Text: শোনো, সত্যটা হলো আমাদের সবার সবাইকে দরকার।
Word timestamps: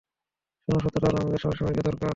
শোনো, 0.67 0.79
সত্যটা 0.79 1.07
হলো 1.09 1.19
আমাদের 1.21 1.39
সবার 1.41 1.57
সবাইকে 1.57 1.81
দরকার। 1.81 2.09